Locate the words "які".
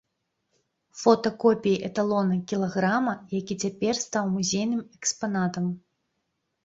3.39-3.59